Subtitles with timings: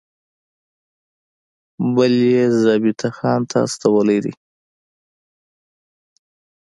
[1.95, 4.33] بل یې ضابطه خان ته استولی دی.